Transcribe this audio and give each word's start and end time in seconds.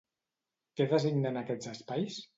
Què 0.81 0.87
designen 0.95 1.39
aquests 1.43 1.73
espais? 1.77 2.19